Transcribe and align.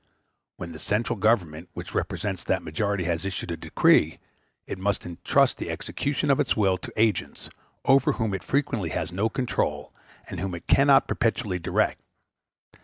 When 0.57 0.71
the 0.71 0.79
central 0.79 1.15
Government 1.15 1.69
which 1.73 1.93
represents 1.93 2.43
that 2.45 2.63
majority 2.63 3.03
has 3.03 3.23
issued 3.23 3.51
a 3.51 3.55
decree, 3.57 4.17
it 4.65 4.79
must 4.79 5.05
entrust 5.05 5.59
the 5.59 5.69
execution 5.69 6.31
of 6.31 6.39
its 6.39 6.57
will 6.57 6.79
to 6.79 6.91
agents, 6.97 7.51
over 7.85 8.13
whom 8.13 8.33
it 8.33 8.41
frequently 8.43 8.89
has 8.89 9.11
no 9.11 9.29
control, 9.29 9.93
and 10.27 10.39
whom 10.39 10.55
it 10.55 10.65
cannot 10.65 11.07
perpetually 11.07 11.59
direct. 11.59 12.01